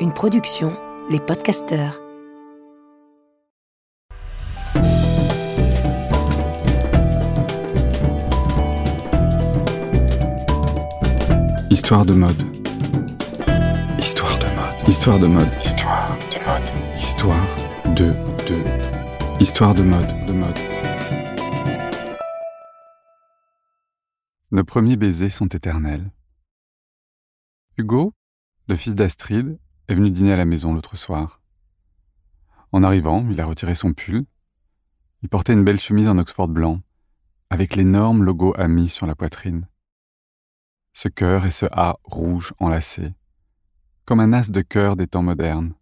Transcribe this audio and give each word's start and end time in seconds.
Une 0.00 0.12
production, 0.14 0.76
les 1.08 1.18
podcasteurs. 1.18 1.98
Histoire 11.70 12.04
de 12.04 12.12
mode. 12.12 12.42
Histoire 13.98 14.38
de 14.38 14.44
mode. 14.44 14.88
Histoire 14.88 15.18
de 15.18 15.26
mode. 15.26 15.54
Histoire 15.64 16.18
de 16.20 16.44
mode. 16.44 16.94
Histoire 16.94 17.56
de 17.94 18.10
de. 18.46 19.40
Histoire 19.40 19.72
de 19.74 19.82
mode. 19.82 20.26
De 20.26 20.32
mode. 20.34 20.58
Nos 24.50 24.64
premiers 24.64 24.96
baisers 24.96 25.30
sont 25.30 25.48
éternels. 25.48 26.10
Hugo, 27.78 28.12
le 28.66 28.74
fils 28.74 28.96
d'Astrid, 28.96 29.56
est 29.86 29.94
venu 29.94 30.10
dîner 30.10 30.32
à 30.32 30.36
la 30.36 30.44
maison 30.44 30.74
l'autre 30.74 30.96
soir. 30.96 31.40
En 32.72 32.82
arrivant, 32.82 33.24
il 33.30 33.40
a 33.40 33.46
retiré 33.46 33.76
son 33.76 33.94
pull. 33.94 34.26
Il 35.22 35.28
portait 35.28 35.52
une 35.52 35.62
belle 35.62 35.78
chemise 35.78 36.08
en 36.08 36.18
Oxford 36.18 36.48
blanc, 36.48 36.82
avec 37.50 37.76
l'énorme 37.76 38.24
logo 38.24 38.52
ami 38.58 38.88
sur 38.88 39.06
la 39.06 39.14
poitrine. 39.14 39.68
Ce 40.92 41.08
cœur 41.08 41.46
et 41.46 41.52
ce 41.52 41.66
A 41.70 41.98
rouge 42.02 42.52
enlacé, 42.58 43.12
comme 44.06 44.18
un 44.18 44.32
as 44.32 44.50
de 44.50 44.60
cœur 44.60 44.96
des 44.96 45.06
temps 45.06 45.22
modernes. 45.22 45.72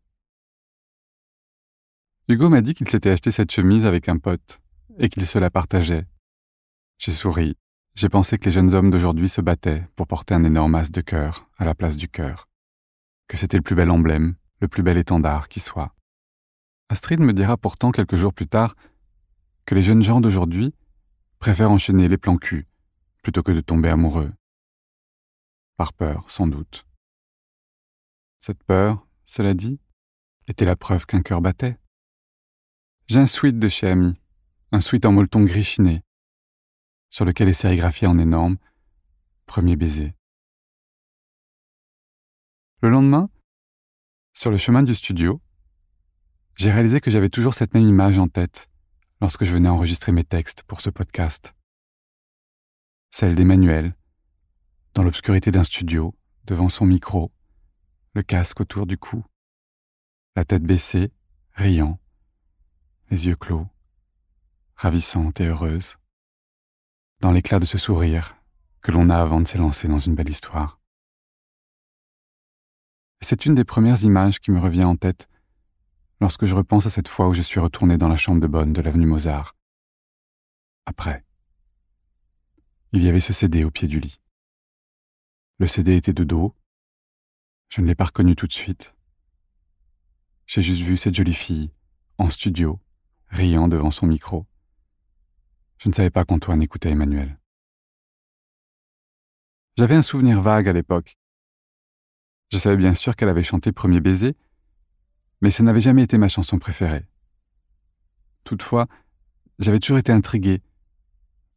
Hugo 2.28 2.50
m'a 2.50 2.60
dit 2.60 2.74
qu'il 2.74 2.90
s'était 2.90 3.10
acheté 3.10 3.30
cette 3.30 3.52
chemise 3.52 3.86
avec 3.86 4.10
un 4.10 4.18
pote 4.18 4.60
et 4.98 5.08
qu'il 5.08 5.24
se 5.24 5.38
la 5.38 5.50
partageait. 5.50 6.06
J'ai 6.98 7.12
souri. 7.12 7.56
J'ai 7.96 8.10
pensé 8.10 8.36
que 8.36 8.44
les 8.44 8.50
jeunes 8.50 8.74
hommes 8.74 8.90
d'aujourd'hui 8.90 9.26
se 9.28 9.40
battaient 9.40 9.82
pour 9.96 10.06
porter 10.06 10.34
un 10.34 10.44
énorme 10.44 10.74
as 10.74 10.90
de 10.90 11.00
cœur 11.00 11.48
à 11.56 11.64
la 11.64 11.74
place 11.74 11.96
du 11.96 12.08
cœur 12.08 12.46
que 13.26 13.36
c'était 13.36 13.56
le 13.56 13.62
plus 13.62 13.74
bel 13.74 13.90
emblème, 13.90 14.36
le 14.60 14.68
plus 14.68 14.82
bel 14.82 14.98
étendard 14.98 15.48
qui 15.48 15.60
soit. 15.60 15.94
Astrid 16.90 17.20
me 17.20 17.32
dira 17.32 17.56
pourtant 17.56 17.90
quelques 17.90 18.16
jours 18.16 18.32
plus 18.34 18.46
tard 18.46 18.76
que 19.64 19.74
les 19.74 19.82
jeunes 19.82 20.02
gens 20.02 20.20
d'aujourd'hui 20.20 20.74
préfèrent 21.38 21.70
enchaîner 21.70 22.06
les 22.06 22.18
plans 22.18 22.36
cul 22.36 22.68
plutôt 23.22 23.42
que 23.42 23.50
de 23.50 23.60
tomber 23.60 23.88
amoureux. 23.88 24.32
Par 25.76 25.92
peur, 25.92 26.30
sans 26.30 26.46
doute. 26.46 26.86
Cette 28.40 28.62
peur, 28.62 29.06
cela 29.24 29.54
dit, 29.54 29.80
était 30.46 30.66
la 30.66 30.76
preuve 30.76 31.06
qu'un 31.06 31.22
cœur 31.22 31.40
battait. 31.40 31.78
J'ai 33.06 33.20
un 33.20 33.26
sweat 33.26 33.58
de 33.58 33.68
chez 33.68 33.88
Ami, 33.88 34.14
un 34.70 34.80
sweat 34.80 35.04
en 35.06 35.12
molleton 35.12 35.42
gris 35.42 35.64
chiné, 35.64 36.02
sur 37.08 37.24
lequel 37.24 37.48
est 37.48 37.52
sérigraphié 37.52 38.06
en 38.06 38.18
énorme 38.18 38.56
Premier 39.46 39.76
baiser. 39.76 40.14
Le 42.82 42.90
lendemain, 42.90 43.30
sur 44.34 44.50
le 44.50 44.58
chemin 44.58 44.82
du 44.82 44.94
studio, 44.94 45.40
j'ai 46.56 46.70
réalisé 46.70 47.00
que 47.00 47.10
j'avais 47.10 47.28
toujours 47.28 47.54
cette 47.54 47.74
même 47.74 47.86
image 47.86 48.18
en 48.18 48.28
tête 48.28 48.68
lorsque 49.20 49.44
je 49.44 49.52
venais 49.52 49.68
enregistrer 49.68 50.12
mes 50.12 50.24
textes 50.24 50.62
pour 50.64 50.80
ce 50.80 50.90
podcast. 50.90 51.54
Celle 53.10 53.34
d'Emmanuel, 53.34 53.94
dans 54.94 55.02
l'obscurité 55.02 55.50
d'un 55.50 55.62
studio, 55.62 56.14
devant 56.44 56.68
son 56.68 56.86
micro, 56.86 57.32
le 58.14 58.22
casque 58.22 58.60
autour 58.60 58.86
du 58.86 58.98
cou, 58.98 59.24
la 60.36 60.44
tête 60.44 60.62
baissée, 60.62 61.12
riant, 61.52 61.98
les 63.10 63.26
yeux 63.26 63.36
clos, 63.36 63.66
ravissante 64.76 65.40
et 65.40 65.46
heureuse, 65.46 65.96
dans 67.20 67.32
l'éclat 67.32 67.58
de 67.58 67.64
ce 67.64 67.78
sourire 67.78 68.36
que 68.82 68.92
l'on 68.92 69.10
a 69.10 69.16
avant 69.16 69.40
de 69.40 69.48
s'élancer 69.48 69.88
dans 69.88 69.98
une 69.98 70.14
belle 70.14 70.28
histoire. 70.28 70.80
C'est 73.20 73.46
une 73.46 73.54
des 73.54 73.64
premières 73.64 74.02
images 74.04 74.38
qui 74.38 74.50
me 74.50 74.60
revient 74.60 74.84
en 74.84 74.96
tête 74.96 75.28
lorsque 76.20 76.46
je 76.46 76.54
repense 76.54 76.86
à 76.86 76.90
cette 76.90 77.08
fois 77.08 77.28
où 77.28 77.34
je 77.34 77.42
suis 77.42 77.60
retourné 77.60 77.96
dans 77.96 78.08
la 78.08 78.16
chambre 78.16 78.40
de 78.40 78.46
bonne 78.46 78.72
de 78.72 78.80
l'avenue 78.80 79.06
Mozart. 79.06 79.54
Après, 80.84 81.24
il 82.92 83.02
y 83.02 83.08
avait 83.08 83.20
ce 83.20 83.32
CD 83.32 83.64
au 83.64 83.70
pied 83.70 83.88
du 83.88 83.98
lit. 83.98 84.20
Le 85.58 85.66
CD 85.66 85.96
était 85.96 86.12
de 86.12 86.24
dos. 86.24 86.54
Je 87.68 87.80
ne 87.80 87.86
l'ai 87.86 87.94
pas 87.94 88.04
reconnu 88.04 88.36
tout 88.36 88.46
de 88.46 88.52
suite. 88.52 88.94
J'ai 90.46 90.62
juste 90.62 90.82
vu 90.82 90.96
cette 90.96 91.14
jolie 91.14 91.34
fille, 91.34 91.72
en 92.18 92.30
studio, 92.30 92.78
riant 93.28 93.66
devant 93.66 93.90
son 93.90 94.06
micro. 94.06 94.46
Je 95.78 95.88
ne 95.88 95.94
savais 95.94 96.10
pas 96.10 96.24
qu'Antoine 96.24 96.62
écoutait 96.62 96.90
Emmanuel. 96.90 97.38
J'avais 99.76 99.94
un 99.94 100.02
souvenir 100.02 100.40
vague 100.40 100.68
à 100.68 100.72
l'époque, 100.72 101.18
je 102.52 102.58
savais 102.58 102.76
bien 102.76 102.94
sûr 102.94 103.16
qu'elle 103.16 103.28
avait 103.28 103.42
chanté 103.42 103.72
Premier 103.72 104.00
baiser, 104.00 104.36
mais 105.40 105.50
ça 105.50 105.62
n'avait 105.62 105.80
jamais 105.80 106.04
été 106.04 106.16
ma 106.16 106.28
chanson 106.28 106.58
préférée. 106.58 107.04
Toutefois, 108.44 108.86
j'avais 109.58 109.80
toujours 109.80 109.98
été 109.98 110.12
intrigué, 110.12 110.62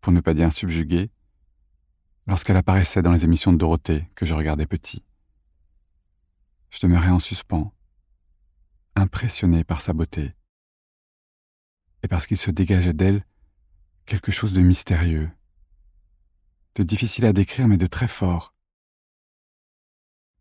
pour 0.02 0.12
ne 0.12 0.20
pas 0.20 0.34
dire 0.34 0.52
subjugué, 0.52 1.12
lorsqu'elle 2.26 2.58
apparaissait 2.58 3.02
dans 3.02 3.12
les 3.12 3.24
émissions 3.24 3.54
de 3.54 3.58
Dorothée 3.58 4.10
que 4.16 4.26
je 4.26 4.34
regardais 4.34 4.66
petit. 4.66 5.04
Je 6.72 6.80
demeurais 6.82 7.10
en 7.10 7.20
suspens, 7.20 7.74
impressionné 8.96 9.64
par 9.64 9.82
sa 9.82 9.94
beauté, 9.94 10.34
et 12.02 12.08
parce 12.08 12.26
qu'il 12.26 12.38
se 12.38 12.50
dégageait 12.50 12.94
d'elle 12.94 13.26
quelque 14.10 14.32
chose 14.32 14.54
de 14.54 14.62
mystérieux, 14.62 15.30
de 16.74 16.82
difficile 16.82 17.28
à 17.28 17.32
décrire 17.32 17.68
mais 17.68 17.78
de 17.78 17.86
très 17.86 18.08
fort, 18.08 18.56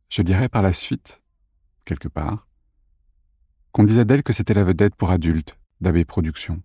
je 0.09 0.23
dirais 0.23 0.49
par 0.49 0.62
la 0.62 0.73
suite, 0.73 1.23
quelque 1.84 2.09
part, 2.09 2.49
qu'on 3.73 3.84
disait 3.84 4.06
d'elle 4.06 4.23
que 4.23 4.33
c'était 4.33 4.55
la 4.55 4.65
vedette 4.65 4.97
pour 4.97 5.11
adultes 5.11 5.59
d'Abbé 5.83 6.06
Productions. 6.06 6.62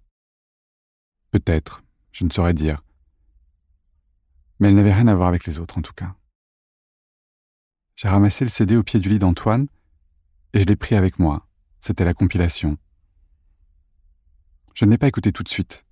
Peut-être, 1.31 1.83
je 2.13 2.23
ne 2.23 2.29
saurais 2.29 2.53
dire. 2.53 2.81
Mais 4.59 4.69
elle 4.69 4.75
n'avait 4.75 4.93
rien 4.93 5.07
à 5.07 5.15
voir 5.15 5.27
avec 5.27 5.45
les 5.45 5.59
autres 5.59 5.77
en 5.77 5.81
tout 5.81 5.93
cas. 5.93 6.15
J'ai 7.97 8.07
ramassé 8.07 8.45
le 8.45 8.49
CD 8.49 8.77
au 8.77 8.83
pied 8.83 9.01
du 9.01 9.09
lit 9.09 9.19
d'Antoine 9.19 9.67
et 10.53 10.59
je 10.59 10.65
l'ai 10.65 10.77
pris 10.77 10.95
avec 10.95 11.19
moi. 11.19 11.49
C'était 11.81 12.05
la 12.05 12.13
compilation. 12.13 12.77
Je 14.73 14.85
ne 14.85 14.91
l'ai 14.91 14.97
pas 14.97 15.09
écouté 15.09 15.33
tout 15.33 15.43
de 15.43 15.49
suite. 15.49 15.85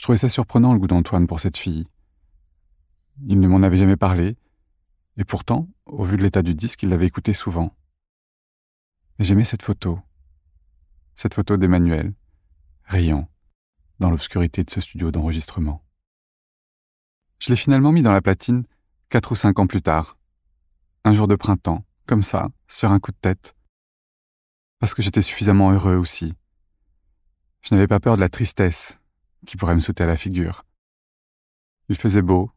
Je 0.00 0.04
trouvais 0.04 0.16
ça 0.16 0.30
surprenant 0.30 0.72
le 0.72 0.78
goût 0.78 0.86
d'Antoine 0.86 1.26
pour 1.26 1.40
cette 1.40 1.58
fille. 1.58 1.86
Il 3.28 3.38
ne 3.38 3.46
m'en 3.46 3.62
avait 3.62 3.76
jamais 3.76 3.98
parlé, 3.98 4.38
et 5.18 5.24
pourtant, 5.26 5.68
au 5.84 6.04
vu 6.04 6.16
de 6.16 6.22
l'état 6.22 6.40
du 6.40 6.54
disque, 6.54 6.82
il 6.82 6.88
l'avait 6.88 7.08
écouté 7.08 7.34
souvent. 7.34 7.76
J'aimais 9.18 9.44
cette 9.44 9.62
photo. 9.62 10.00
Cette 11.16 11.34
photo 11.34 11.58
d'Emmanuel, 11.58 12.14
riant, 12.84 13.28
dans 13.98 14.08
l'obscurité 14.08 14.64
de 14.64 14.70
ce 14.70 14.80
studio 14.80 15.10
d'enregistrement. 15.10 15.84
Je 17.38 17.50
l'ai 17.50 17.56
finalement 17.56 17.92
mis 17.92 18.00
dans 18.00 18.14
la 18.14 18.22
platine 18.22 18.64
quatre 19.10 19.32
ou 19.32 19.34
cinq 19.34 19.58
ans 19.58 19.66
plus 19.66 19.82
tard. 19.82 20.16
Un 21.04 21.12
jour 21.12 21.28
de 21.28 21.36
printemps, 21.36 21.84
comme 22.06 22.22
ça, 22.22 22.48
sur 22.68 22.90
un 22.90 23.00
coup 23.00 23.12
de 23.12 23.18
tête. 23.20 23.54
Parce 24.78 24.94
que 24.94 25.02
j'étais 25.02 25.20
suffisamment 25.20 25.72
heureux 25.72 25.96
aussi. 25.96 26.32
Je 27.60 27.74
n'avais 27.74 27.86
pas 27.86 28.00
peur 28.00 28.16
de 28.16 28.22
la 28.22 28.30
tristesse 28.30 28.99
qui 29.46 29.56
pourrait 29.56 29.74
me 29.74 29.80
sauter 29.80 30.04
à 30.04 30.06
la 30.06 30.16
figure. 30.16 30.64
Il 31.88 31.96
faisait 31.96 32.22
beau, 32.22 32.50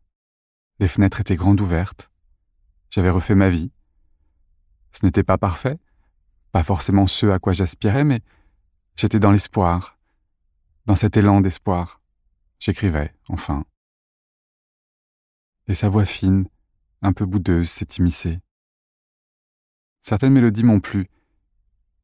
les 0.79 0.87
fenêtres 0.87 1.21
étaient 1.21 1.35
grandes 1.35 1.61
ouvertes, 1.61 2.11
j'avais 2.89 3.09
refait 3.09 3.35
ma 3.35 3.49
vie. 3.49 3.71
Ce 4.91 5.03
n'était 5.05 5.23
pas 5.23 5.37
parfait, 5.39 5.79
pas 6.51 6.63
forcément 6.63 7.07
ce 7.07 7.25
à 7.25 7.39
quoi 7.39 7.53
j'aspirais, 7.53 8.03
mais 8.03 8.21
j'étais 8.95 9.19
dans 9.19 9.31
l'espoir, 9.31 9.97
dans 10.85 10.95
cet 10.95 11.17
élan 11.17 11.41
d'espoir. 11.41 12.01
J'écrivais, 12.59 13.13
enfin. 13.29 13.65
Et 15.67 15.73
sa 15.73 15.89
voix 15.89 16.05
fine, 16.05 16.47
un 17.01 17.13
peu 17.13 17.25
boudeuse, 17.25 17.69
s'est 17.69 17.87
immiscée. 17.97 18.39
Certaines 20.01 20.33
mélodies 20.33 20.63
m'ont 20.63 20.79
plu, 20.79 21.09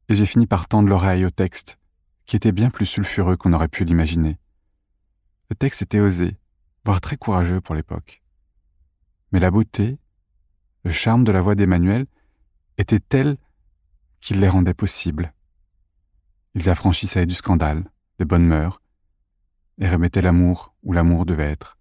et 0.08 0.14
j'ai 0.14 0.26
fini 0.26 0.46
par 0.46 0.66
tendre 0.66 0.88
l'oreille 0.88 1.24
au 1.24 1.30
texte, 1.30 1.78
qui 2.26 2.34
était 2.34 2.50
bien 2.50 2.70
plus 2.70 2.86
sulfureux 2.86 3.36
qu'on 3.36 3.52
aurait 3.52 3.68
pu 3.68 3.84
l'imaginer. 3.84 4.38
Le 5.50 5.56
texte 5.56 5.82
était 5.82 5.98
osé, 5.98 6.38
voire 6.84 7.00
très 7.00 7.16
courageux 7.16 7.60
pour 7.60 7.74
l'époque. 7.74 8.22
Mais 9.32 9.40
la 9.40 9.50
beauté, 9.50 9.98
le 10.84 10.92
charme 10.92 11.24
de 11.24 11.32
la 11.32 11.42
voix 11.42 11.56
d'Emmanuel 11.56 12.06
était 12.78 13.00
tel 13.00 13.36
qu'il 14.20 14.38
les 14.38 14.48
rendait 14.48 14.74
possibles. 14.74 15.34
Ils 16.54 16.70
affranchissaient 16.70 17.26
du 17.26 17.34
scandale, 17.34 17.90
des 18.18 18.24
bonnes 18.24 18.46
mœurs, 18.46 18.80
et 19.78 19.88
remettaient 19.88 20.22
l'amour 20.22 20.74
où 20.84 20.92
l'amour 20.92 21.26
devait 21.26 21.50
être, 21.50 21.78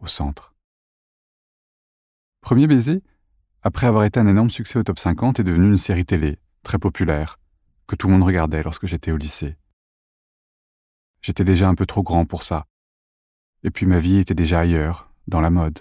au 0.00 0.06
centre. 0.06 0.54
Premier 2.40 2.66
baiser, 2.66 3.02
après 3.62 3.86
avoir 3.86 4.04
été 4.04 4.18
un 4.18 4.26
énorme 4.26 4.50
succès 4.50 4.78
au 4.78 4.82
top 4.82 4.98
50, 4.98 5.38
est 5.38 5.44
devenu 5.44 5.68
une 5.68 5.76
série 5.76 6.04
télé, 6.04 6.38
très 6.64 6.78
populaire, 6.78 7.38
que 7.86 7.94
tout 7.94 8.08
le 8.08 8.14
monde 8.14 8.24
regardait 8.24 8.62
lorsque 8.62 8.86
j'étais 8.86 9.12
au 9.12 9.16
lycée. 9.16 9.56
J'étais 11.22 11.44
déjà 11.44 11.68
un 11.68 11.74
peu 11.74 11.86
trop 11.86 12.02
grand 12.02 12.24
pour 12.24 12.42
ça. 12.42 12.66
Et 13.62 13.70
puis 13.70 13.86
ma 13.86 13.98
vie 13.98 14.18
était 14.18 14.34
déjà 14.34 14.60
ailleurs, 14.60 15.10
dans 15.26 15.40
la 15.40 15.50
mode. 15.50 15.80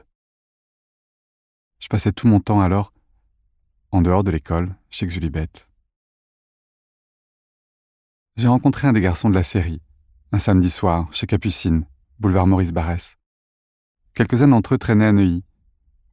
Je 1.80 1.88
passais 1.88 2.12
tout 2.12 2.28
mon 2.28 2.39
temps 2.39 2.62
alors 2.62 2.92
en 3.92 4.01
dehors 4.01 4.24
de 4.24 4.31
l'école, 4.31 4.75
chez 4.89 5.07
Xulibet. 5.07 5.50
J'ai 8.36 8.48
rencontré 8.48 8.88
un 8.88 8.94
des 8.94 9.01
garçons 9.01 9.30
de 9.30 9.36
la 9.36 9.44
série, 9.44 9.81
un 10.31 10.39
samedi 10.39 10.69
soir, 10.69 11.12
chez 11.13 11.25
Capucine, 11.25 11.86
boulevard 12.19 12.48
Maurice 12.48 12.74
Barrès. 12.74 13.18
Quelques-uns 14.13 14.50
d'entre 14.50 14.75
eux 14.75 14.78
traînaient 14.78 15.07
à 15.07 15.12
Neuilly, 15.12 15.44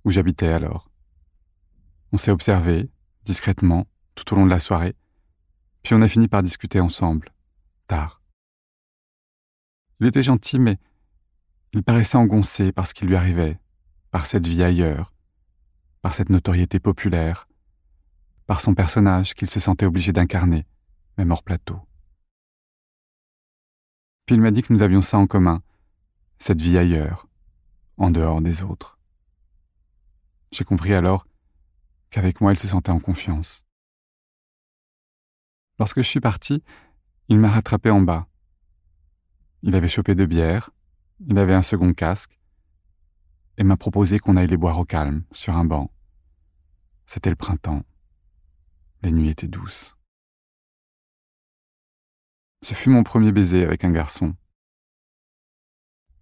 où 0.05 0.11
j'habitais 0.11 0.49
alors. 0.49 0.91
On 2.13 2.17
s'est 2.17 2.31
observé, 2.31 2.91
discrètement, 3.25 3.87
tout 4.15 4.33
au 4.33 4.37
long 4.37 4.47
de 4.47 4.51
la 4.51 4.61
soirée, 4.61 4.95
puis 5.83 5.95
on 5.95 6.03
a 6.03 6.09
fini 6.09 6.29
par 6.29 6.43
discuter 6.43 6.81
ensemble, 6.81 7.35
tard. 7.89 8.23
Il 10.05 10.09
était 10.09 10.23
gentil, 10.23 10.59
mais 10.59 10.77
il 11.73 11.83
paraissait 11.83 12.19
engoncé 12.19 12.73
par 12.73 12.87
ce 12.87 12.93
qui 12.93 13.07
lui 13.07 13.17
arrivait, 13.17 13.59
par 14.11 14.27
cette 14.27 14.47
vie 14.47 14.63
ailleurs, 14.63 15.15
par 16.03 16.13
cette 16.13 16.29
notoriété 16.29 16.79
populaire, 16.79 17.49
par 18.45 18.61
son 18.61 18.75
personnage 18.75 19.33
qu'il 19.33 19.49
se 19.49 19.61
sentait 19.61 19.87
obligé 19.87 20.13
d'incarner, 20.13 20.67
même 21.17 21.31
hors 21.31 21.43
plateau. 21.43 21.81
Puis 24.27 24.37
il 24.37 24.43
m'a 24.43 24.51
dit 24.51 24.61
que 24.61 24.75
nous 24.75 24.83
avions 24.83 25.01
ça 25.01 25.17
en 25.17 25.27
commun, 25.27 25.63
cette 26.37 26.61
vie 26.61 26.77
ailleurs, 26.77 27.27
en 27.97 28.11
dehors 28.11 28.43
des 28.43 28.63
autres. 28.63 28.99
J'ai 30.53 30.65
compris 30.65 30.93
alors 30.93 31.27
qu'avec 32.11 32.43
moi 32.43 32.53
il 32.53 32.59
se 32.59 32.69
sentait 32.69 32.93
en 32.93 33.01
confiance. 33.01 33.65
Lorsque 35.79 36.03
je 36.03 36.09
suis 36.09 36.21
parti, 36.21 36.63
il 37.31 37.39
m'a 37.39 37.49
rattrapé 37.49 37.89
en 37.89 38.03
bas. 38.03 38.29
Il 39.67 39.75
avait 39.75 39.89
chopé 39.89 40.15
de 40.15 40.27
bière, 40.27 40.69
il 41.27 41.39
avait 41.39 41.55
un 41.55 41.63
second 41.63 41.95
casque, 41.95 42.39
et 43.57 43.65
m'a 43.65 43.79
proposé 43.79 44.19
qu'on 44.19 44.37
aille 44.37 44.47
les 44.47 44.59
boire 44.59 44.79
au 44.79 44.85
calme, 44.85 45.25
sur 45.33 45.57
un 45.57 45.65
banc. 45.65 45.91
C'était 47.07 47.31
le 47.31 47.37
printemps. 47.37 47.83
Les 49.01 49.11
nuits 49.11 49.31
étaient 49.31 49.49
douces. 49.49 49.97
Ce 52.61 52.75
fut 52.75 52.91
mon 52.91 53.05
premier 53.05 53.33
baiser 53.33 53.65
avec 53.65 53.85
un 53.85 53.91
garçon. 53.91 54.37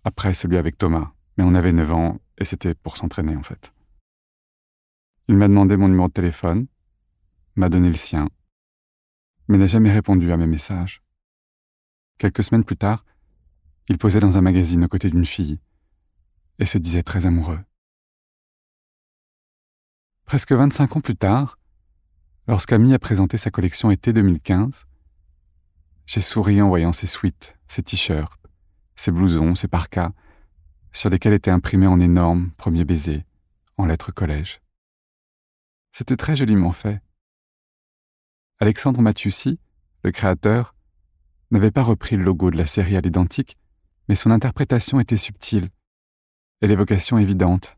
Après 0.05 0.35
celui 0.35 0.57
avec 0.57 0.79
Thomas, 0.79 1.13
mais 1.37 1.43
on 1.43 1.57
avait 1.57 1.73
9 1.73 1.93
ans 1.95 2.21
et 2.39 2.45
c'était 2.45 2.77
pour 2.77 2.97
s'entraîner 2.97 3.35
en 3.35 3.43
fait. 3.43 3.75
Il 5.27 5.35
m'a 5.35 5.49
demandé 5.49 5.77
mon 5.77 5.89
numéro 5.89 6.07
de 6.07 6.13
téléphone, 6.13 6.69
m'a 7.57 7.69
donné 7.69 7.89
le 7.89 7.97
sien, 7.97 8.29
mais 9.49 9.59
n'a 9.59 9.67
jamais 9.67 9.91
répondu 9.91 10.31
à 10.31 10.37
mes 10.37 10.47
messages. 10.47 11.03
Quelques 12.19 12.45
semaines 12.45 12.65
plus 12.65 12.77
tard, 12.77 13.05
il 13.89 13.99
posait 13.99 14.21
dans 14.21 14.39
un 14.39 14.41
magazine 14.41 14.85
aux 14.85 14.89
côtés 14.89 15.11
d'une 15.11 15.27
fille 15.27 15.61
et 16.59 16.67
se 16.67 16.79
disait 16.79 17.03
très 17.03 17.27
amoureux. 17.27 17.61
Presque 20.25 20.53
25 20.53 20.97
ans 20.97 21.01
plus 21.01 21.17
tard, 21.17 21.59
lorsqu'Ami 22.47 22.95
a 22.95 22.99
présenté 22.99 23.37
sa 23.39 23.51
collection 23.51 23.91
été 23.91 24.13
2015, 24.13 24.87
j'ai 26.07 26.21
souri 26.21 26.61
en 26.63 26.69
voyant 26.69 26.93
ses 26.93 27.07
suites, 27.07 27.59
ses 27.69 27.83
t-shirts, 27.83 28.41
ses 28.97 29.11
blousons, 29.11 29.55
ses 29.55 29.69
parkas, 29.69 30.13
sur 30.93 31.11
lesquels 31.11 31.33
étaient 31.33 31.51
imprimés 31.51 31.87
en 31.87 32.01
énormes 32.01 32.51
premiers 32.59 32.85
baisers, 32.85 33.25
en 33.79 33.87
lettres 33.87 34.13
collège. 34.13 34.61
C'était 35.93 36.17
très 36.17 36.37
joliment 36.37 36.73
fait. 36.73 37.03
Alexandre 38.59 39.01
Mathiussi, 39.01 39.59
le 40.05 40.13
créateur, 40.13 40.75
n'avait 41.51 41.71
pas 41.71 41.83
repris 41.83 42.17
le 42.17 42.25
logo 42.25 42.51
de 42.51 42.57
la 42.57 42.67
série 42.67 42.97
à 42.97 43.01
l'identique, 43.01 43.59
mais 44.09 44.15
son 44.15 44.31
interprétation 44.31 45.01
était 45.01 45.17
subtile 45.17 45.71
et 46.61 46.67
l'évocation 46.67 47.19
évidente. 47.19 47.77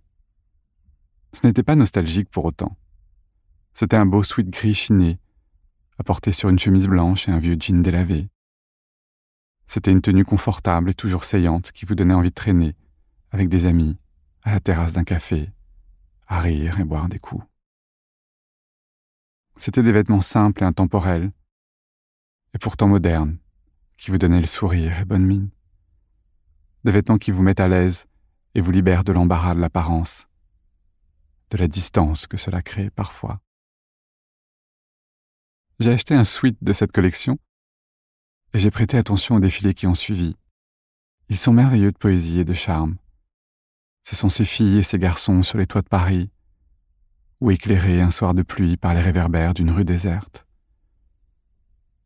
Ce 1.32 1.47
n'était 1.47 1.62
pas 1.62 1.75
nostalgique 1.75 2.31
pour 2.31 2.44
autant. 2.44 2.76
C'était 3.73 3.97
un 3.97 4.06
beau 4.06 4.23
sweat 4.23 4.49
gris 4.50 4.75
chiné, 4.75 5.19
apporté 5.99 6.32
sur 6.32 6.49
une 6.49 6.59
chemise 6.59 6.87
blanche 6.87 7.29
et 7.29 7.32
un 7.32 7.38
vieux 7.38 7.56
jean 7.59 7.82
délavé. 7.82 8.29
C'était 9.67 9.91
une 9.91 10.03
tenue 10.03 10.25
confortable 10.25 10.91
et 10.91 10.94
toujours 10.94 11.25
saillante 11.25 11.73
qui 11.73 11.87
vous 11.87 11.94
donnait 11.94 12.15
envie 12.15 12.29
de 12.29 12.35
traîner, 12.35 12.77
avec 13.31 13.49
des 13.49 13.67
amis, 13.67 13.97
à 14.43 14.53
la 14.53 14.61
terrasse 14.61 14.93
d'un 14.93 15.05
café, 15.05 15.50
à 16.29 16.41
rire 16.41 16.79
et 16.79 16.85
boire 16.85 17.09
des 17.09 17.19
coups. 17.19 17.44
C'était 19.56 19.82
des 19.82 19.93
vêtements 19.93 20.20
simples 20.20 20.62
et 20.62 20.67
intemporels, 20.67 21.32
et 22.55 22.59
pourtant 22.59 22.88
modernes, 22.88 23.38
qui 23.97 24.11
vous 24.11 24.19
donnaient 24.19 24.41
le 24.41 24.47
sourire 24.47 24.99
et 25.00 25.05
bonne 25.05 25.27
mine. 25.27 25.50
Des 26.84 26.90
vêtements 26.90 27.19
qui 27.19 27.31
vous 27.31 27.42
mettent 27.42 27.60
à 27.60 27.69
l'aise 27.69 28.06
et 28.54 28.60
vous 28.60 28.70
libèrent 28.70 29.04
de 29.04 29.12
l'embarras 29.12 29.54
de 29.54 29.60
l'apparence, 29.60 30.28
de 31.50 31.56
la 31.56 31.66
distance 31.66 32.26
que 32.26 32.36
cela 32.36 32.60
crée 32.60 32.90
parfois. 32.90 33.40
J'ai 35.81 35.92
acheté 35.92 36.14
un 36.14 36.25
suite 36.25 36.58
de 36.62 36.72
cette 36.72 36.92
collection 36.92 37.38
et 38.52 38.58
j'ai 38.58 38.70
prêté 38.70 38.98
attention 38.98 39.36
aux 39.36 39.40
défilés 39.40 39.72
qui 39.72 39.86
ont 39.86 39.94
suivi. 39.94 40.36
Ils 41.31 41.38
sont 41.38 41.52
merveilleux 41.52 41.90
de 41.90 41.96
poésie 41.96 42.40
et 42.40 42.44
de 42.44 42.52
charme. 42.52 42.96
Ce 44.02 44.14
sont 44.14 44.28
ces 44.28 44.44
filles 44.44 44.78
et 44.78 44.82
ces 44.82 44.98
garçons 44.98 45.42
sur 45.42 45.56
les 45.56 45.66
toits 45.66 45.81
de 45.81 45.88
Paris, 45.88 46.31
ou 47.40 47.50
éclairés 47.50 48.02
un 48.02 48.10
soir 48.10 48.34
de 48.34 48.42
pluie 48.42 48.76
par 48.76 48.92
les 48.92 49.00
réverbères 49.00 49.54
d'une 49.54 49.70
rue 49.70 49.86
déserte. 49.86 50.46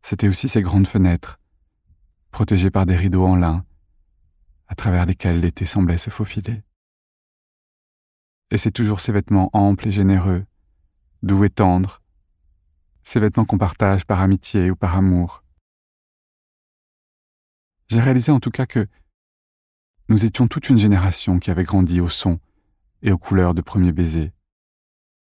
C'étaient 0.01 0.29
aussi 0.29 0.47
ces 0.47 0.61
grandes 0.61 0.87
fenêtres, 0.87 1.37
protégées 2.31 2.71
par 2.71 2.85
des 2.85 2.95
rideaux 2.95 3.25
en 3.25 3.35
lin, 3.35 3.65
à 4.69 4.75
travers 4.75 5.05
lesquels 5.05 5.39
l'été 5.39 5.65
semblait 5.65 5.97
se 5.97 6.09
faufiler. 6.09 6.63
Et 8.51 8.57
c'est 8.57 8.71
toujours 8.71 8.99
ces 8.99 9.11
vêtements 9.11 9.49
amples 9.53 9.87
et 9.87 9.91
généreux, 9.91 10.45
doux 11.23 11.43
et 11.43 11.49
tendres, 11.49 12.01
ces 13.03 13.19
vêtements 13.19 13.45
qu'on 13.45 13.57
partage 13.57 14.05
par 14.05 14.21
amitié 14.21 14.71
ou 14.71 14.75
par 14.75 14.95
amour. 14.95 15.43
J'ai 17.87 17.99
réalisé 17.99 18.31
en 18.31 18.39
tout 18.39 18.51
cas 18.51 18.67
que 18.67 18.87
nous 20.07 20.25
étions 20.25 20.47
toute 20.47 20.69
une 20.69 20.77
génération 20.77 21.39
qui 21.39 21.51
avait 21.51 21.63
grandi 21.63 21.99
au 21.99 22.09
son 22.09 22.39
et 23.01 23.11
aux 23.11 23.17
couleurs 23.17 23.55
de 23.55 23.61
premiers 23.61 23.91
baisers, 23.91 24.31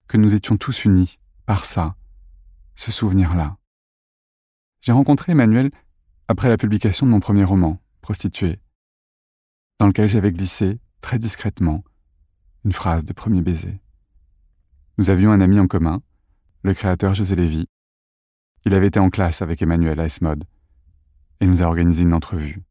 que 0.07 0.17
nous 0.17 0.35
étions 0.35 0.57
tous 0.57 0.85
unis 0.85 1.19
par 1.47 1.65
ça, 1.65 1.97
ce 2.77 2.93
souvenir-là. 2.93 3.57
J'ai 4.81 4.93
rencontré 4.93 5.33
Emmanuel 5.33 5.71
après 6.29 6.49
la 6.49 6.57
publication 6.57 7.07
de 7.07 7.11
mon 7.11 7.21
premier 7.21 7.45
roman, 7.45 7.81
Prostituée, 8.01 8.61
dans 9.79 9.87
lequel 9.87 10.09
j'avais 10.09 10.33
glissé, 10.33 10.79
très 11.01 11.19
discrètement, 11.19 11.85
une 12.65 12.73
phrase 12.73 13.05
de 13.05 13.13
premier 13.13 13.43
baiser. 13.43 13.81
Nous 14.99 15.11
avions 15.11 15.33
un 15.33 15.41
ami 15.41 15.59
en 15.59 15.67
commun, 15.67 16.03
le 16.63 16.75
créateur 16.75 17.15
José 17.15 17.37
Lévy. 17.37 17.67
Il 18.65 18.75
avait 18.75 18.87
été 18.87 19.01
en 19.01 19.11
classe 19.11 19.43
avec 19.43 19.61
Emmanuel 19.61 20.01
à 20.01 20.07
Esmod 20.07 20.45
et 21.41 21.47
nous 21.47 21.63
a 21.63 21.67
organisé 21.67 22.05
une 22.05 22.15
entrevue. 22.15 22.63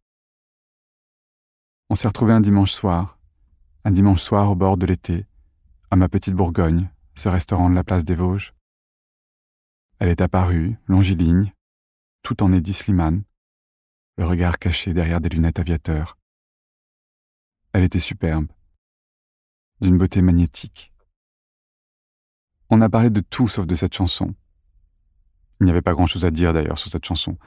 On 1.89 1.95
s'est 1.95 2.07
retrouvé 2.07 2.33
un 2.33 2.41
dimanche 2.41 2.71
soir, 2.71 3.19
un 3.83 3.91
dimanche 3.91 4.21
soir 4.21 4.49
au 4.49 4.55
bord 4.55 4.77
de 4.77 4.85
l'été, 4.85 5.27
à 5.91 5.95
ma 5.95 6.09
petite 6.09 6.33
Bourgogne, 6.33 6.89
ce 7.15 7.29
restaurant 7.29 7.69
de 7.69 7.75
la 7.75 7.83
place 7.83 8.05
des 8.05 8.15
Vosges. 8.15 8.53
Elle 9.99 10.09
est 10.09 10.21
apparue, 10.21 10.75
longiligne, 10.87 11.53
tout 12.23 12.41
en 12.41 12.51
Eddie 12.51 12.73
Slimane, 12.73 13.23
le 14.17 14.25
regard 14.25 14.57
caché 14.57 14.93
derrière 14.93 15.21
des 15.21 15.29
lunettes 15.29 15.59
aviateurs. 15.59 16.17
Elle 17.73 17.83
était 17.83 17.99
superbe, 17.99 18.47
d'une 19.81 19.97
beauté 19.97 20.21
magnétique. 20.21 20.93
On 22.69 22.81
a 22.81 22.89
parlé 22.89 23.09
de 23.09 23.19
tout 23.19 23.47
sauf 23.47 23.65
de 23.65 23.73
cette 23.73 23.95
chanson. 23.95 24.35
Il 25.59 25.65
n'y 25.65 25.71
avait 25.71 25.81
pas 25.81 25.93
grand-chose 25.93 26.23
à 26.23 26.31
dire 26.31 26.53
d'ailleurs 26.53 26.77
sur 26.77 26.91
cette 26.91 27.05
chanson. 27.05 27.37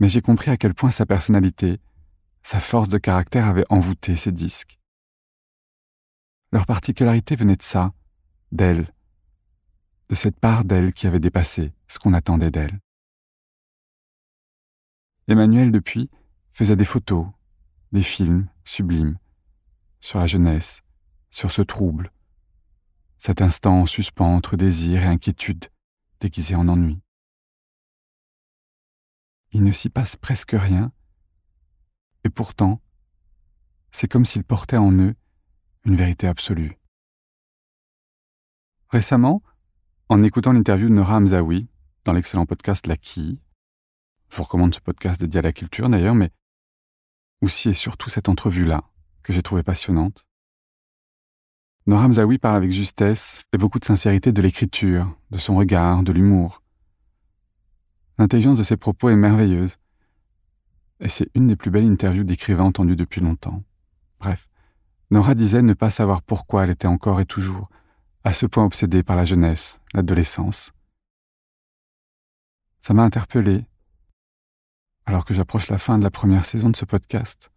Mais 0.00 0.08
j'ai 0.08 0.20
compris 0.20 0.50
à 0.50 0.58
quel 0.58 0.74
point 0.74 0.90
sa 0.90 1.06
personnalité, 1.06 1.80
sa 2.42 2.60
force 2.60 2.90
de 2.90 2.98
caractère 2.98 3.46
avait 3.46 3.64
envoûté 3.70 4.16
ces 4.16 4.32
disques. 4.32 4.78
Leur 6.52 6.66
particularité 6.66 7.36
venait 7.36 7.56
de 7.56 7.62
ça, 7.62 7.94
d'elle, 8.52 8.92
de 10.10 10.14
cette 10.14 10.38
part 10.38 10.64
d'elle 10.64 10.92
qui 10.92 11.06
avait 11.06 11.20
dépassé 11.20 11.72
ce 11.88 11.98
qu'on 11.98 12.12
attendait 12.12 12.50
d'elle. 12.50 12.80
Emmanuel, 15.26 15.72
depuis, 15.72 16.10
faisait 16.50 16.76
des 16.76 16.84
photos, 16.84 17.26
des 17.92 18.02
films 18.02 18.46
sublimes, 18.64 19.18
sur 20.00 20.18
la 20.18 20.26
jeunesse, 20.26 20.82
sur 21.30 21.50
ce 21.50 21.62
trouble, 21.62 22.12
cet 23.18 23.40
instant 23.40 23.80
en 23.80 23.86
suspens 23.86 24.34
entre 24.34 24.56
désir 24.56 25.02
et 25.02 25.06
inquiétude, 25.06 25.66
déguisé 26.20 26.54
en 26.54 26.68
ennui. 26.68 27.00
Il 29.52 29.62
ne 29.62 29.72
s'y 29.72 29.88
passe 29.88 30.16
presque 30.16 30.54
rien, 30.58 30.92
et 32.24 32.30
pourtant, 32.30 32.80
c'est 33.90 34.08
comme 34.08 34.24
s'ils 34.24 34.44
portaient 34.44 34.76
en 34.76 34.92
eux 34.92 35.14
une 35.84 35.96
vérité 35.96 36.26
absolue. 36.26 36.78
Récemment, 38.88 39.42
en 40.08 40.22
écoutant 40.22 40.52
l'interview 40.52 40.88
de 40.88 40.94
Nora 40.94 41.16
Hamzaoui 41.16 41.68
dans 42.04 42.12
l'excellent 42.12 42.46
podcast 42.46 42.86
La 42.86 42.96
Quille, 42.96 43.40
je 44.28 44.36
vous 44.36 44.42
recommande 44.42 44.74
ce 44.74 44.80
podcast 44.80 45.20
dédié 45.20 45.38
à 45.38 45.42
la 45.42 45.52
culture 45.52 45.88
d'ailleurs, 45.88 46.14
mais 46.14 46.30
aussi 47.44 47.68
et 47.68 47.74
surtout 47.74 48.10
cette 48.10 48.28
entrevue-là, 48.28 48.82
que 49.22 49.32
j'ai 49.32 49.42
trouvée 49.42 49.62
passionnante, 49.62 50.26
Nora 51.86 52.08
Mzaoui 52.08 52.38
parle 52.38 52.56
avec 52.56 52.72
justesse 52.72 53.42
et 53.52 53.58
beaucoup 53.58 53.78
de 53.78 53.84
sincérité 53.84 54.32
de 54.32 54.40
l'écriture, 54.40 55.14
de 55.30 55.36
son 55.36 55.54
regard, 55.56 56.02
de 56.02 56.12
l'humour. 56.12 56.62
L'intelligence 58.18 58.56
de 58.56 58.62
ses 58.62 58.78
propos 58.78 59.10
est 59.10 59.16
merveilleuse. 59.16 59.76
Et 61.00 61.08
c'est 61.08 61.28
une 61.34 61.48
des 61.48 61.56
plus 61.56 61.70
belles 61.70 61.84
interviews 61.84 62.24
d'écrivains 62.24 62.64
entendues 62.64 62.96
depuis 62.96 63.20
longtemps. 63.20 63.62
Bref, 64.18 64.48
Nora 65.10 65.34
disait 65.34 65.60
ne 65.60 65.74
pas 65.74 65.90
savoir 65.90 66.22
pourquoi 66.22 66.64
elle 66.64 66.70
était 66.70 66.88
encore 66.88 67.20
et 67.20 67.26
toujours 67.26 67.68
à 68.22 68.32
ce 68.32 68.46
point 68.46 68.64
obsédée 68.64 69.02
par 69.02 69.16
la 69.16 69.26
jeunesse, 69.26 69.78
l'adolescence. 69.92 70.72
Ça 72.80 72.94
m'a 72.94 73.02
interpellé, 73.02 73.66
alors 75.06 75.24
que 75.24 75.34
j'approche 75.34 75.68
la 75.68 75.78
fin 75.78 75.98
de 75.98 76.02
la 76.02 76.10
première 76.10 76.44
saison 76.44 76.70
de 76.70 76.76
ce 76.76 76.84
podcast. 76.84 77.50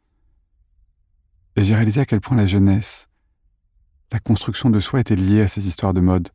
Et 1.56 1.64
j'ai 1.64 1.76
réalisé 1.76 2.02
à 2.02 2.06
quel 2.06 2.22
point 2.22 2.38
la 2.38 2.46
jeunesse, 2.46 3.08
la 4.12 4.20
construction 4.20 4.70
de 4.70 4.80
soi 4.80 5.00
était 5.00 5.16
liée 5.16 5.42
à 5.42 5.48
ces 5.48 5.68
histoires 5.68 5.94
de 5.94 6.02
mode, 6.02 6.30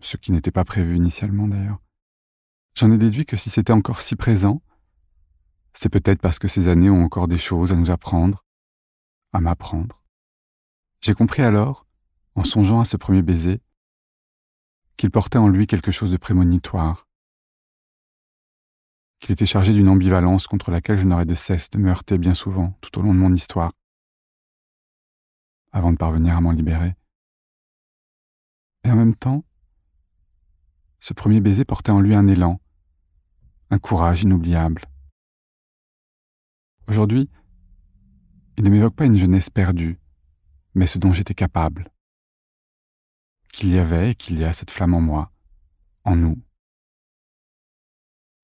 ce 0.00 0.16
qui 0.16 0.32
n'était 0.32 0.50
pas 0.50 0.64
prévu 0.64 0.96
initialement 0.96 1.48
d'ailleurs. 1.48 1.78
J'en 2.74 2.92
ai 2.92 2.98
déduit 2.98 3.24
que 3.24 3.36
si 3.36 3.50
c'était 3.50 3.72
encore 3.72 4.00
si 4.00 4.16
présent, 4.16 4.62
c'est 5.72 5.88
peut-être 5.88 6.20
parce 6.20 6.38
que 6.38 6.48
ces 6.48 6.68
années 6.68 6.90
ont 6.90 7.02
encore 7.02 7.28
des 7.28 7.38
choses 7.38 7.72
à 7.72 7.76
nous 7.76 7.90
apprendre, 7.90 8.44
à 9.32 9.40
m'apprendre. 9.40 10.04
J'ai 11.00 11.14
compris 11.14 11.42
alors, 11.42 11.86
en 12.34 12.42
songeant 12.42 12.80
à 12.80 12.84
ce 12.84 12.96
premier 12.96 13.22
baiser, 13.22 13.60
qu'il 14.96 15.10
portait 15.10 15.38
en 15.38 15.48
lui 15.48 15.66
quelque 15.66 15.92
chose 15.92 16.10
de 16.10 16.16
prémonitoire, 16.16 17.07
qu'il 19.20 19.32
était 19.32 19.46
chargé 19.46 19.72
d'une 19.72 19.88
ambivalence 19.88 20.46
contre 20.46 20.70
laquelle 20.70 20.98
je 20.98 21.06
n'aurais 21.06 21.26
de 21.26 21.34
cesse 21.34 21.70
de 21.70 21.78
me 21.78 21.90
heurter 21.90 22.18
bien 22.18 22.34
souvent 22.34 22.76
tout 22.80 22.98
au 22.98 23.02
long 23.02 23.14
de 23.14 23.18
mon 23.18 23.34
histoire, 23.34 23.72
avant 25.72 25.92
de 25.92 25.96
parvenir 25.96 26.36
à 26.36 26.40
m'en 26.40 26.52
libérer. 26.52 26.94
Et 28.84 28.90
en 28.90 28.96
même 28.96 29.14
temps, 29.14 29.44
ce 31.00 31.14
premier 31.14 31.40
baiser 31.40 31.64
portait 31.64 31.92
en 31.92 32.00
lui 32.00 32.14
un 32.14 32.26
élan, 32.26 32.60
un 33.70 33.78
courage 33.78 34.22
inoubliable. 34.22 34.86
Aujourd'hui, 36.88 37.28
il 38.56 38.64
ne 38.64 38.70
m'évoque 38.70 38.94
pas 38.94 39.04
une 39.04 39.16
jeunesse 39.16 39.50
perdue, 39.50 39.98
mais 40.74 40.86
ce 40.86 40.98
dont 40.98 41.12
j'étais 41.12 41.34
capable. 41.34 41.92
Qu'il 43.52 43.70
y 43.70 43.78
avait 43.78 44.12
et 44.12 44.14
qu'il 44.14 44.38
y 44.38 44.44
a 44.44 44.52
cette 44.52 44.70
flamme 44.70 44.94
en 44.94 45.00
moi, 45.00 45.32
en 46.04 46.16
nous. 46.16 46.42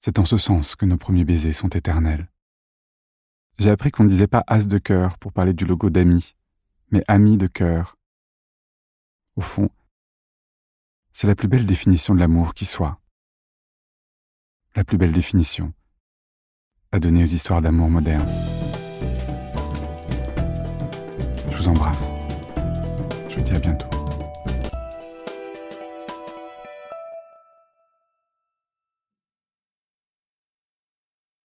C'est 0.04 0.18
en 0.18 0.26
ce 0.26 0.37
sens 0.37 0.76
que 0.76 0.84
nos 0.84 0.99
premiers 0.99 1.25
baisers 1.25 1.54
sont 1.54 1.70
éternels. 1.70 2.28
J'ai 3.58 3.70
appris 3.70 3.90
qu'on 3.90 4.04
ne 4.04 4.08
disait 4.11 4.26
pas 4.26 4.44
as 4.46 4.68
de 4.68 4.76
cœur 4.76 5.16
pour 5.16 5.32
parler 5.32 5.54
du 5.54 5.64
logo 5.64 5.88
d'amis, 5.88 6.34
mais 6.90 7.02
ami 7.08 7.38
de 7.38 7.46
cœur. 7.46 7.96
Au 9.37 9.40
fond, 9.40 9.70
c'est 11.14 11.26
la 11.26 11.34
plus 11.34 11.49
belle 11.49 11.64
définition 11.64 12.14
de 12.14 12.20
l'amour 12.20 12.52
qui 12.52 12.66
soit. 12.66 13.00
La 14.76 14.84
plus 14.84 14.99
belle 14.99 15.12
définition 15.12 15.73
à 16.92 16.99
donner 16.99 17.23
aux 17.23 17.25
histoires 17.25 17.62
d'amour 17.62 17.88
modernes. 17.88 18.28
Je 21.50 21.56
vous 21.56 21.68
embrasse. 21.68 22.12
Je 23.30 23.37
vous 23.37 23.42
dis 23.42 23.52
à 23.54 23.58
bientôt. 23.58 23.93